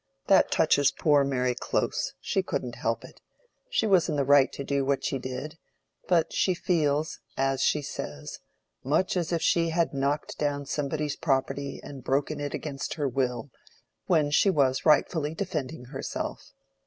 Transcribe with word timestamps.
That 0.25 0.49
touches 0.49 0.89
poor 0.89 1.23
Mary 1.23 1.53
close; 1.53 2.15
she 2.19 2.41
couldn't 2.41 2.73
help 2.77 3.03
it—she 3.05 3.85
was 3.85 4.09
in 4.09 4.15
the 4.15 4.23
right 4.25 4.51
to 4.51 4.63
do 4.63 4.83
what 4.83 5.03
she 5.05 5.19
did, 5.19 5.59
but 6.07 6.33
she 6.33 6.55
feels, 6.55 7.19
as 7.37 7.61
she 7.61 7.83
says, 7.83 8.39
much 8.83 9.15
as 9.15 9.31
if 9.31 9.43
she 9.43 9.69
had 9.69 9.93
knocked 9.93 10.39
down 10.39 10.65
somebody's 10.65 11.15
property 11.15 11.79
and 11.83 12.03
broken 12.03 12.39
it 12.39 12.55
against 12.55 12.95
her 12.95 13.07
will, 13.07 13.51
when 14.07 14.31
she 14.31 14.49
was 14.49 14.87
rightfully 14.87 15.35
defending 15.35 15.85
herself. 15.85 16.51